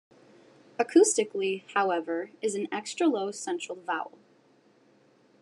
[0.79, 4.17] Acoustically, however, is an extra-low central vowel.